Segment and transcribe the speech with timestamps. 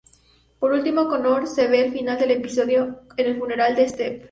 [0.59, 4.19] Por último, Connor se ve al final del episodio en el funeral de Stephen.